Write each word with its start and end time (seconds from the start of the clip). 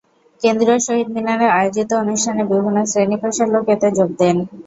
কেন্দ্রীয় 0.41 0.79
শহীদ 0.79 1.07
মিনারে 1.15 1.47
আয়োজিত 1.51 1.89
অনুষ্ঠানে 2.03 2.41
বিভিন্ন 2.51 2.77
শ্রেণী-পেশার 2.85 3.47
লোক 3.53 3.65
এতে 3.75 3.87
যোগ 3.97 4.09
দেন। 4.19 4.37